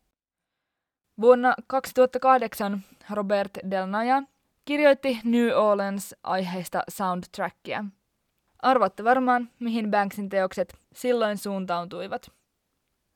[1.20, 4.22] Vuonna 2008 Robert Del Naya
[4.64, 7.84] kirjoitti New Orleans-aiheista soundtrackia.
[8.62, 12.30] Arvatte varmaan, mihin Banksin teokset silloin suuntautuivat.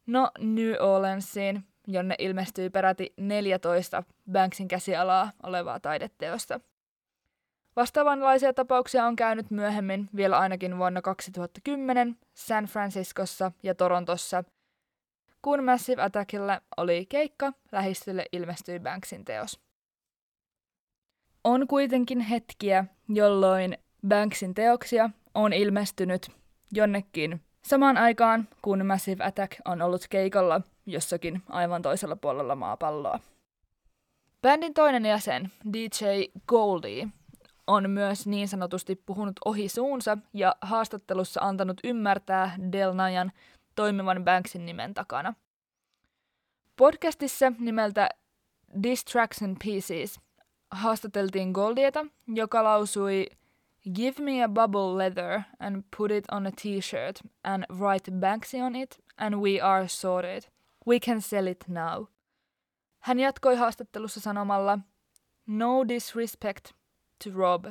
[0.06, 6.60] No New Orleansiin, jonne ilmestyi peräti 14 Banksin käsialaa olevaa taideteosta.
[7.76, 14.44] Vastaavanlaisia tapauksia on käynyt myöhemmin vielä ainakin vuonna 2010 San Franciscossa ja Torontossa,
[15.42, 19.60] kun Massive Attackilla oli keikka, lähistölle ilmestyi Banksin teos.
[21.44, 26.30] On kuitenkin hetkiä, jolloin Banksin teoksia on ilmestynyt
[26.72, 33.20] jonnekin samaan aikaan, kun Massive Attack on ollut keikalla jossakin aivan toisella puolella maapalloa.
[34.42, 36.05] Bändin toinen jäsen, DJ
[36.46, 37.09] Goldie,
[37.66, 43.33] on myös niin sanotusti puhunut ohi suunsa ja haastattelussa antanut ymmärtää Del Nayan
[43.74, 45.35] toimivan Banksin nimen takana.
[46.76, 48.09] Podcastissa nimeltä
[48.83, 50.20] Distraction Pieces
[50.70, 53.26] haastateltiin Goldieta, joka lausui
[53.94, 58.75] Give me a bubble leather and put it on a t-shirt and write Banksy on
[58.75, 60.46] it and we are sorted.
[60.87, 62.07] We can sell it now.
[62.99, 64.79] Hän jatkoi haastattelussa sanomalla
[65.46, 66.72] No disrespect
[67.25, 67.66] to Rob.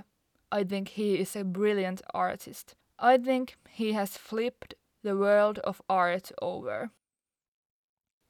[0.51, 2.75] I think he is a brilliant artist.
[2.97, 4.73] I think he has flipped
[5.03, 6.89] the world of art over.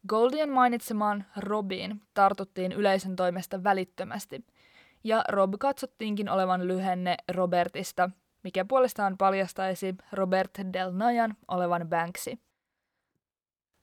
[0.08, 4.44] Goldien mainitsemaan Robin tartuttiin yleisön toimesta välittömästi,
[5.06, 8.10] ja Rob katsottiinkin olevan lyhenne Robertista,
[8.44, 12.38] mikä puolestaan paljastaisi Robert Del Nayan olevan Banksy.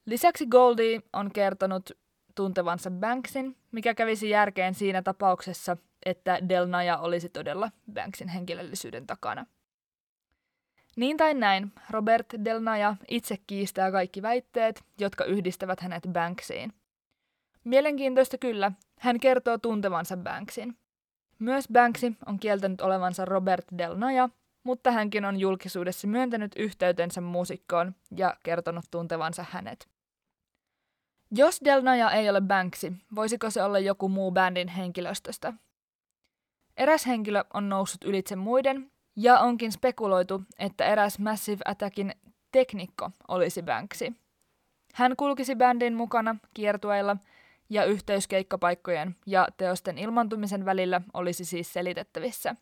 [0.07, 1.91] Lisäksi Goldie on kertonut
[2.35, 9.47] tuntevansa Banksin, mikä kävisi järkeen siinä tapauksessa, että Del Naya olisi todella Banksin henkilöllisyyden takana.
[10.97, 16.73] Niin tai näin, Robert Del Naya itse kiistää kaikki väitteet, jotka yhdistävät hänet Banksiin.
[17.65, 20.77] Mielenkiintoista kyllä, hän kertoo tuntevansa Banksin.
[21.43, 24.29] Myös Banksy on kieltänyt olevansa Robert Del Naya,
[24.65, 29.89] mutta hänkin on julkisuudessa myöntänyt yhteytensä muusikkoon ja kertonut tuntevansa hänet.
[31.31, 35.53] Jos Del Naya ei ole Banksy, voisiko se olla joku muu bändin henkilöstöstä?
[36.77, 42.15] Eräs henkilö on noussut ylitse muiden, ja onkin spekuloitu, että eräs Massive Attackin
[42.53, 44.13] teknikko olisi Banksy.
[44.95, 47.17] Hän kulkisi bändin mukana kiertueilla
[47.73, 52.57] ja yhteyskeikkapaikkojen ja teosten ilmantumisen välillä olisi siis selitettävissä.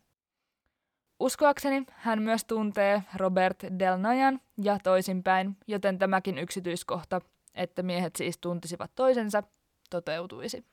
[1.19, 7.21] Uskoakseni hän myös tuntee Robert Del Nayan ja toisinpäin, joten tämäkin yksityiskohta,
[7.55, 9.43] että miehet siis tuntisivat toisensa,
[9.89, 10.65] toteutuisi.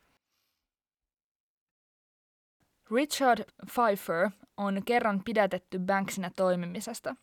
[2.90, 7.16] Richard Pfeiffer on kerran pidätetty Banksinä toimimisesta.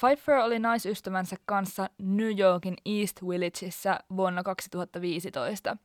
[0.00, 5.76] Pfeiffer oli naisystävänsä kanssa New Yorkin East Villageissa vuonna 2015.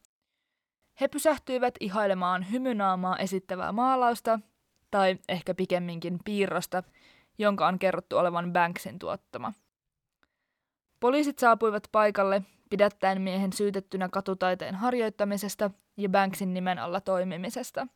[1.01, 4.39] He pysähtyivät ihailemaan hymynaamaa esittävää maalausta,
[4.91, 6.84] tai ehkä pikemminkin piirrosta,
[7.38, 9.53] jonka on kerrottu olevan Banksin tuottama.
[10.99, 17.88] Poliisit saapuivat paikalle pidättäen miehen syytettynä katutaiteen harjoittamisesta ja Banksin nimen alla toimimisesta–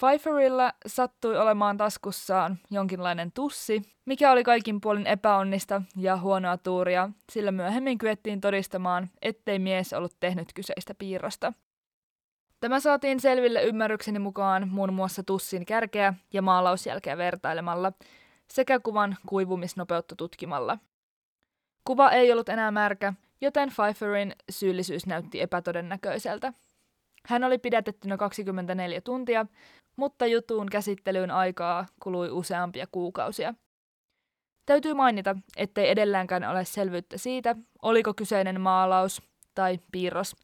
[0.00, 7.52] Pfeifferilla sattui olemaan taskussaan jonkinlainen tussi, mikä oli kaikin puolin epäonnista ja huonoa tuuria, sillä
[7.52, 11.52] myöhemmin kyettiin todistamaan, ettei mies ollut tehnyt kyseistä piirrosta.
[12.60, 17.92] Tämä saatiin selville ymmärrykseni mukaan muun muassa tussin kärkeä ja maalausjälkeä vertailemalla
[18.52, 20.78] sekä kuvan kuivumisnopeutta tutkimalla.
[21.84, 26.52] Kuva ei ollut enää märkä, joten Pfeifferin syyllisyys näytti epätodennäköiseltä.
[27.26, 29.46] Hän oli pidätettynä 24 tuntia,
[29.96, 33.54] mutta jutun käsittelyyn aikaa kului useampia kuukausia.
[34.66, 39.22] Täytyy mainita, ettei edelläänkään ole selvyyttä siitä, oliko kyseinen maalaus
[39.54, 40.36] tai piirros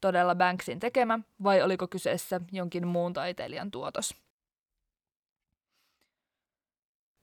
[0.00, 4.14] todella Banksin tekemä vai oliko kyseessä jonkin muun taiteilijan tuotos.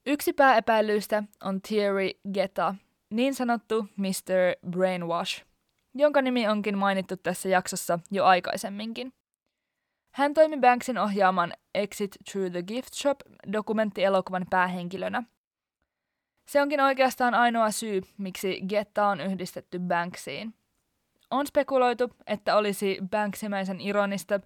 [0.06, 2.76] Yksi pääepäilyistä on Thierry Geta,
[3.10, 4.70] niin sanottu Mr.
[4.70, 5.46] Brainwash,
[5.96, 9.14] jonka nimi onkin mainittu tässä jaksossa jo aikaisemminkin.
[10.16, 13.20] Hän toimi Banksin ohjaaman Exit Through the Gift Shop
[13.52, 15.24] dokumenttielokuvan päähenkilönä.
[16.48, 20.54] Se onkin oikeastaan ainoa syy, miksi Getta on yhdistetty Banksiin.
[21.32, 24.40] On spekuloitu, että olisi Banksimäisen ironista,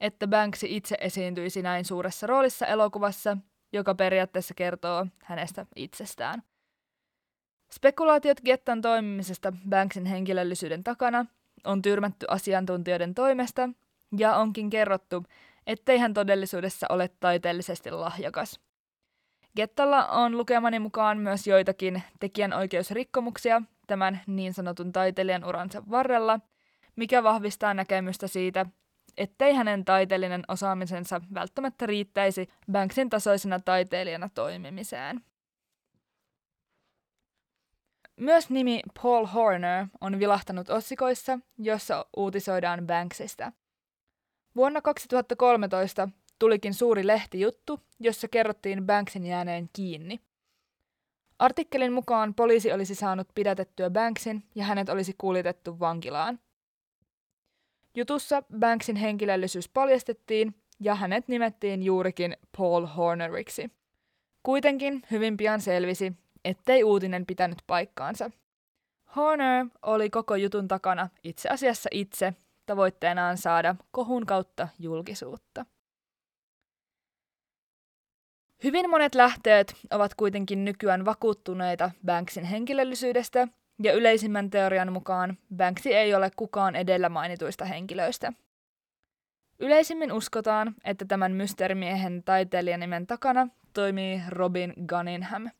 [0.00, 3.36] että Banksy itse esiintyisi näin suuressa roolissa elokuvassa,
[3.72, 6.42] joka periaatteessa kertoo hänestä itsestään.
[7.72, 11.26] Spekulaatiot Gettan toimimisesta Banksin henkilöllisyyden takana
[11.64, 13.68] on tyrmätty asiantuntijoiden toimesta
[14.16, 15.24] ja onkin kerrottu,
[15.66, 18.60] ettei hän todellisuudessa ole taiteellisesti lahjakas.
[19.56, 26.40] Gettalla on lukemani mukaan myös joitakin tekijänoikeusrikkomuksia tämän niin sanotun taiteilijan uransa varrella,
[26.96, 28.66] mikä vahvistaa näkemystä siitä,
[29.16, 35.20] ettei hänen taiteellinen osaamisensa välttämättä riittäisi Banksin tasoisena taiteilijana toimimiseen.
[38.16, 43.52] Myös nimi Paul Horner on vilahtanut otsikoissa, jossa uutisoidaan Banksista–
[44.56, 50.20] Vuonna 2013 tulikin suuri lehtijuttu, jossa kerrottiin Banksin jääneen kiinni.
[51.38, 56.38] Artikkelin mukaan poliisi olisi saanut pidätettyä Banksin ja hänet olisi kuljetettu vankilaan.
[57.94, 63.70] Jutussa Banksin henkilöllisyys paljastettiin ja hänet nimettiin juurikin Paul Horneriksi.
[64.42, 66.12] Kuitenkin hyvin pian selvisi,
[66.44, 68.30] ettei uutinen pitänyt paikkaansa.
[69.16, 72.34] Horner oli koko jutun takana itse asiassa itse
[72.66, 75.66] tavoitteenaan saada kohun kautta julkisuutta.
[78.64, 83.48] Hyvin monet lähteet ovat kuitenkin nykyään vakuuttuneita Banksin henkilöllisyydestä,
[83.82, 88.32] ja yleisimmän teorian mukaan Banksy ei ole kukaan edellä mainituista henkilöistä.
[89.58, 95.50] Yleisimmin uskotaan, että tämän mysteerimiehen taiteilijanimen takana toimii Robin Gunningham.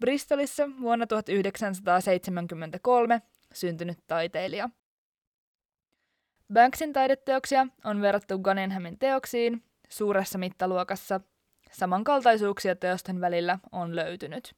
[0.00, 4.70] Bristolissa vuonna 1973 syntynyt taiteilija.
[6.52, 11.20] Banksin taideteoksia on verrattu Gunninghamin teoksiin suuressa mittaluokassa.
[11.74, 14.54] Samankaltaisuuksia teosten välillä on löytynyt.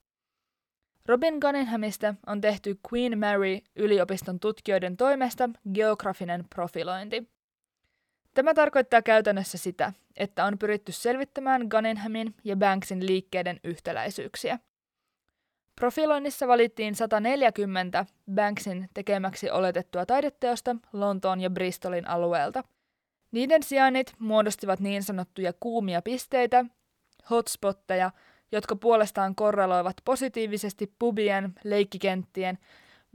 [1.06, 7.28] Robin Gunninghamista on tehty Queen Mary yliopiston tutkijoiden toimesta geografinen profilointi.
[8.34, 14.58] Tämä tarkoittaa käytännössä sitä, että on pyritty selvittämään Gunninghamin ja Banksin liikkeiden yhtäläisyyksiä.
[15.76, 22.64] Profiloinnissa valittiin 140 Banksin tekemäksi oletettua taideteosta Lontoon ja Bristolin alueelta.
[23.30, 26.64] Niiden sijainnit muodostivat niin sanottuja kuumia pisteitä,
[27.30, 28.10] hotspotteja,
[28.52, 32.58] jotka puolestaan korreloivat positiivisesti pubien, leikkikenttien,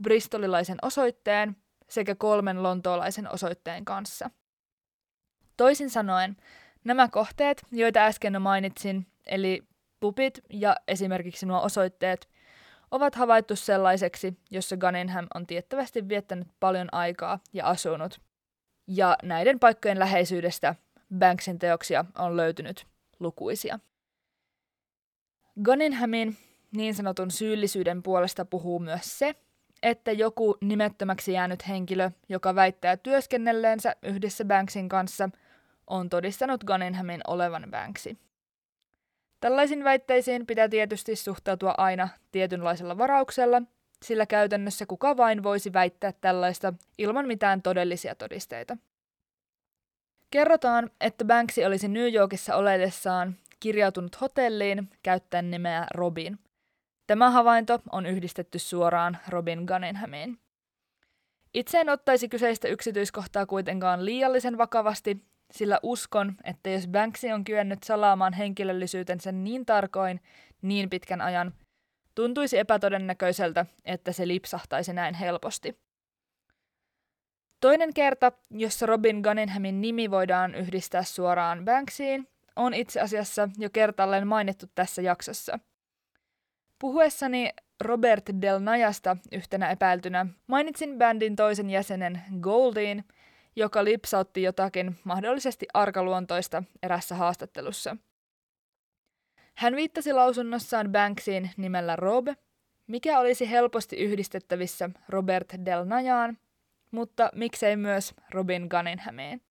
[0.02, 1.56] bristolilaisen osoitteen
[1.88, 4.30] sekä kolmen lontoolaisen osoitteen kanssa.
[5.56, 6.36] Toisin sanoen,
[6.84, 9.62] nämä kohteet, joita äsken mainitsin, eli
[10.00, 12.28] pupit ja esimerkiksi nuo osoitteet,
[12.90, 18.20] ovat havaittu sellaiseksi, jossa Gunningham on tiettävästi viettänyt paljon aikaa ja asunut.
[18.86, 20.74] Ja näiden paikkojen läheisyydestä
[21.18, 22.86] Banksin teoksia on löytynyt
[23.20, 23.78] lukuisia.
[25.64, 26.36] Gunninghamin
[26.76, 29.34] niin sanotun syyllisyyden puolesta puhuu myös se,
[29.82, 35.30] että joku nimettömäksi jäänyt henkilö, joka väittää työskennelleensä yhdessä Banksin kanssa,
[35.86, 38.18] on todistanut Gunninghamin olevan Banksi.
[39.40, 43.62] Tällaisiin väitteisiin pitää tietysti suhtautua aina tietynlaisella varauksella,
[44.04, 48.76] sillä käytännössä kuka vain voisi väittää tällaista ilman mitään todellisia todisteita.
[50.30, 56.38] Kerrotaan, että Banksy olisi New Yorkissa oletessaan kirjautunut hotelliin käyttäen nimeä Robin.
[57.06, 60.38] Tämä havainto on yhdistetty suoraan Robin Gunninghamiin.
[61.54, 67.82] Itse en ottaisi kyseistä yksityiskohtaa kuitenkaan liiallisen vakavasti, sillä uskon, että jos Banksy on kyennyt
[67.82, 70.20] salaamaan henkilöllisyytensä niin tarkoin
[70.62, 71.54] niin pitkän ajan,
[72.14, 75.78] tuntuisi epätodennäköiseltä, että se lipsahtaisi näin helposti.
[77.60, 84.26] Toinen kerta, jossa Robin Gunninghamin nimi voidaan yhdistää suoraan Banksyin, on itse asiassa jo kertaalleen
[84.26, 85.58] mainittu tässä jaksossa.
[86.78, 87.50] Puhuessani
[87.80, 93.04] Robert Del Najasta yhtenä epäiltynä mainitsin bändin toisen jäsenen Goldin,
[93.56, 97.96] joka lipsautti jotakin mahdollisesti arkaluontoista erässä haastattelussa.
[99.54, 102.28] Hän viittasi lausunnossaan Banksiin nimellä Rob,
[102.86, 106.38] mikä olisi helposti yhdistettävissä Robert Del Najaan,
[106.90, 109.42] mutta miksei myös Robin Gunninghamiin.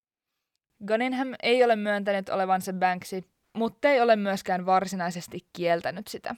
[0.88, 3.23] Gunningham ei ole myöntänyt olevansa Banksy,
[3.53, 6.36] mutta ei ole myöskään varsinaisesti kieltänyt sitä.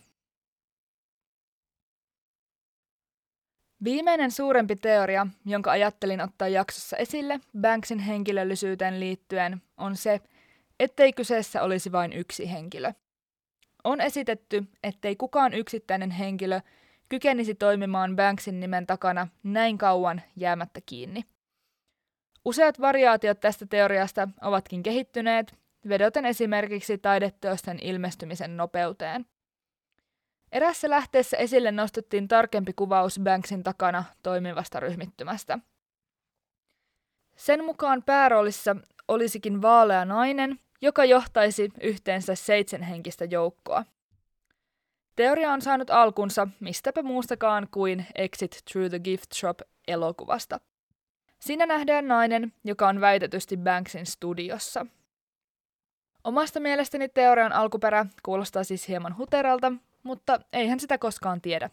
[3.83, 10.21] Viimeinen suurempi teoria, jonka ajattelin ottaa jaksossa esille Banksin henkilöllisyyteen liittyen, on se,
[10.79, 12.91] ettei kyseessä olisi vain yksi henkilö.
[13.83, 16.59] On esitetty, ettei kukaan yksittäinen henkilö
[17.09, 21.23] kykenisi toimimaan Banksin nimen takana näin kauan jäämättä kiinni.
[22.45, 25.55] Useat variaatiot tästä teoriasta ovatkin kehittyneet,
[25.89, 29.25] vedoten esimerkiksi taideteosten ilmestymisen nopeuteen.
[30.51, 35.59] Erässä lähteessä esille nostettiin tarkempi kuvaus Banksin takana toimivasta ryhmittymästä.
[37.35, 38.75] Sen mukaan pääroolissa
[39.07, 43.85] olisikin vaalea nainen, joka johtaisi yhteensä seitsemänhenkistä joukkoa.
[45.15, 50.59] Teoria on saanut alkunsa mistäpä muustakaan kuin Exit Through the Gift Shop elokuvasta.
[51.43, 54.85] Siinä nähdään nainen, joka on väitetysti Banksin studiossa.
[56.23, 59.71] Omasta mielestäni teorian alkuperä kuulostaa siis hieman huteralta,
[60.03, 61.69] mutta eihän sitä koskaan tiedä.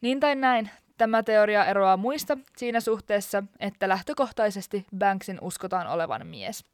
[0.00, 6.64] Niin tai näin, tämä teoria eroaa muista siinä suhteessa, että lähtökohtaisesti Banksin uskotaan olevan mies.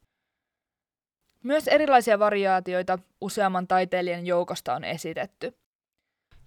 [1.43, 5.53] Myös erilaisia variaatioita useamman taiteilijan joukosta on esitetty.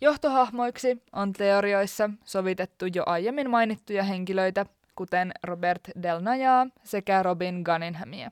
[0.00, 4.66] Johtohahmoiksi on teorioissa sovitettu jo aiemmin mainittuja henkilöitä,
[4.96, 8.30] kuten Robert Del Najaa sekä Robin Gunninghamia.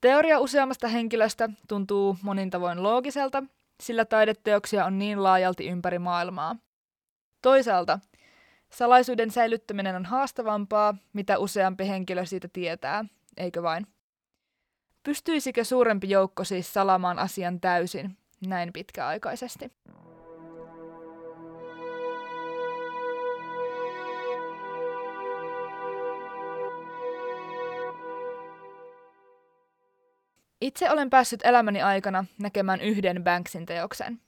[0.00, 3.42] Teoria useammasta henkilöstä tuntuu monin tavoin loogiselta,
[3.82, 6.56] sillä taideteoksia on niin laajalti ympäri maailmaa.
[7.42, 7.98] Toisaalta
[8.72, 13.04] salaisuuden säilyttäminen on haastavampaa, mitä useampi henkilö siitä tietää,
[13.36, 13.86] eikö vain?
[15.02, 18.16] Pystyisikö suurempi joukko siis salamaan asian täysin
[18.46, 19.72] näin pitkäaikaisesti?
[30.64, 34.20] Itse olen päässyt elämäni aikana näkemään yhden Banksin teoksen.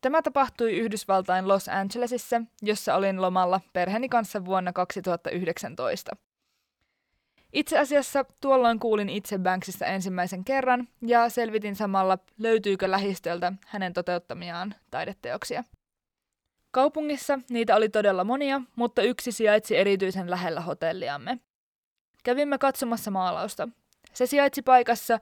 [0.00, 6.16] Tämä tapahtui Yhdysvaltain Los Angelesissa, jossa olin lomalla perheeni kanssa vuonna 2019.
[7.52, 14.74] Itse asiassa tuolloin kuulin itse Banksista ensimmäisen kerran ja selvitin samalla, löytyykö lähistöltä hänen toteuttamiaan
[14.90, 15.64] taideteoksia.
[16.70, 21.38] Kaupungissa niitä oli todella monia, mutta yksi sijaitsi erityisen lähellä hotelliamme.
[22.24, 23.68] Kävimme katsomassa maalausta.
[24.12, 25.18] Se sijaitsi paikassa,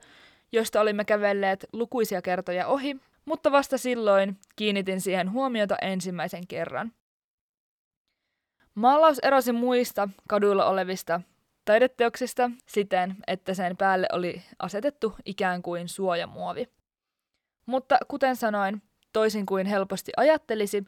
[0.51, 6.91] josta olimme kävelleet lukuisia kertoja ohi, mutta vasta silloin kiinnitin siihen huomiota ensimmäisen kerran.
[8.75, 11.21] Maalaus erosi muista kaduilla olevista
[11.65, 16.69] taideteoksista siten, että sen päälle oli asetettu ikään kuin suojamuovi.
[17.65, 18.81] Mutta kuten sanoin,
[19.13, 20.83] toisin kuin helposti ajattelisi,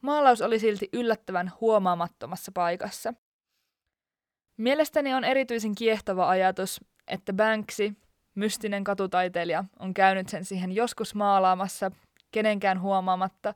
[0.00, 3.14] maalaus oli silti yllättävän huomaamattomassa paikassa.
[4.56, 7.92] Mielestäni on erityisen kiehtova ajatus, että Banksy,
[8.36, 11.90] mystinen katutaiteilija, on käynyt sen siihen joskus maalaamassa
[12.32, 13.54] kenenkään huomaamatta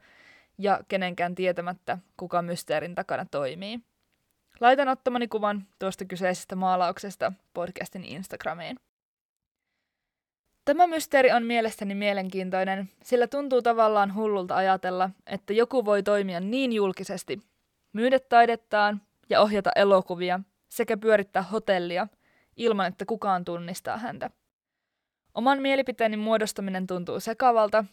[0.59, 3.81] ja kenenkään tietämättä, kuka mysteerin takana toimii.
[4.61, 8.77] Laitan ottamani kuvan tuosta kyseisestä maalauksesta podcastin Instagramiin.
[10.65, 16.73] Tämä mysteeri on mielestäni mielenkiintoinen, sillä tuntuu tavallaan hullulta ajatella, että joku voi toimia niin
[16.73, 17.41] julkisesti,
[17.93, 22.09] myydä taidettaan ja ohjata elokuvia sekä pyörittää hotellia
[22.57, 24.31] ilman, että kukaan tunnistaa häntä.
[25.35, 27.85] Oman mielipiteeni muodostaminen tuntuu sekavalta,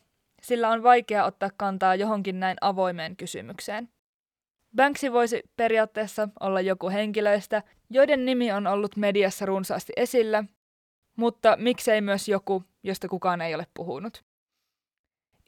[0.42, 3.90] sillä on vaikea ottaa kantaa johonkin näin avoimeen kysymykseen.
[4.76, 10.44] Banksy voisi periaatteessa olla joku henkilöistä, joiden nimi on ollut mediassa runsaasti esillä,
[11.16, 14.24] mutta miksei myös joku, josta kukaan ei ole puhunut.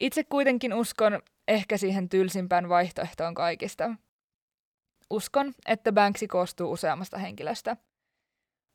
[0.00, 3.94] Itse kuitenkin uskon ehkä siihen tylsimpään vaihtoehtoon kaikista.
[5.10, 7.76] Uskon, että Banksy koostuu useammasta henkilöstä.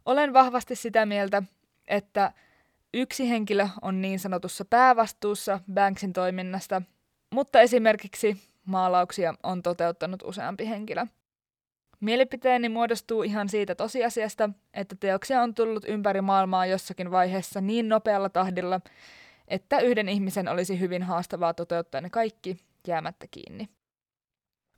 [0.05, 1.43] Olen vahvasti sitä mieltä,
[1.87, 2.33] että
[2.95, 6.81] yksi henkilö on niin sanotussa päävastuussa Banksin toiminnasta,
[7.33, 11.05] mutta esimerkiksi maalauksia on toteuttanut useampi henkilö.
[11.99, 18.29] Mielipiteeni muodostuu ihan siitä tosiasiasta, että teoksia on tullut ympäri maailmaa jossakin vaiheessa niin nopealla
[18.29, 18.81] tahdilla,
[19.47, 23.69] että yhden ihmisen olisi hyvin haastavaa toteuttaa ne kaikki jäämättä kiinni.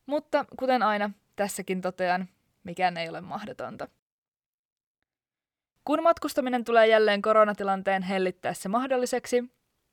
[0.05, 2.28] Mutta kuten aina, tässäkin totean,
[2.63, 3.88] mikään ei ole mahdotonta.
[5.88, 9.43] Kun matkustaminen tulee jälleen koronatilanteen hellittäessä mahdolliseksi,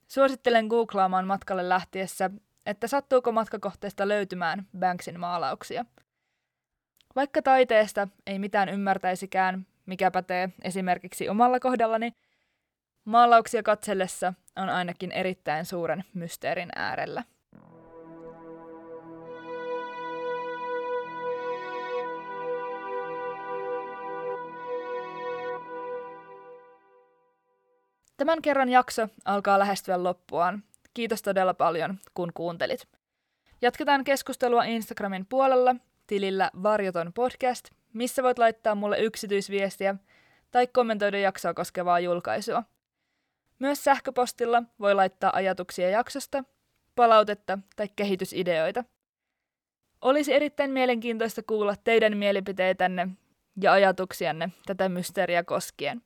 [0.09, 2.31] suosittelen googlaamaan matkalle lähtiessä,
[2.67, 5.85] että sattuuko matkakohteesta löytymään Banksin maalauksia.
[7.17, 12.13] Vaikka taiteesta ei mitään ymmärtäisikään, mikä pätee esimerkiksi omalla kohdallani,
[13.05, 17.25] maalauksia katsellessa on ainakin erittäin suuren mysteerin äärellä.
[28.25, 30.63] Tämän kerran jakso alkaa lähestyä loppuaan.
[30.95, 32.89] Kiitos todella paljon, kun kuuntelit.
[33.63, 39.95] Jatketaan keskustelua Instagramin puolella tilillä Varjoton podcast, missä voit laittaa mulle yksityisviestiä
[40.51, 42.63] tai kommentoida jaksoa koskevaa julkaisua.
[43.59, 46.45] Myös sähköpostilla voi laittaa ajatuksia jaksosta,
[46.95, 48.85] palautetta tai kehitysideoita.
[50.01, 53.09] Olisi erittäin mielenkiintoista kuulla teidän mielipiteitänne
[53.61, 56.03] ja ajatuksianne tätä mysteeriä koskien.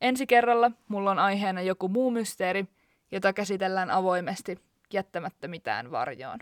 [0.00, 2.66] Ensi kerralla mulla on aiheena joku muu mysteeri,
[3.12, 4.58] jota käsitellään avoimesti,
[4.92, 6.38] jättämättä mitään varjoon.